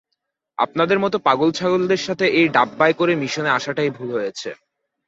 [0.57, 4.49] আপনাদের মতো পাগল ছাগলদের সাথে এই ডাব্বায় করে মিশনে আসাটাই ভুল হয়েছে!